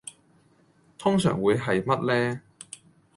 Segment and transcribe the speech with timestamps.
[0.97, 2.41] 通常會係乜呢